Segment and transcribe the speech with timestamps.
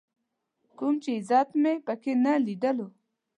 [0.77, 2.87] کوم چې عزت مې په کې نه ليدلو.